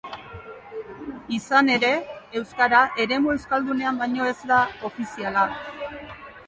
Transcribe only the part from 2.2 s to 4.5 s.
euskara eremu euskaldunean baino ez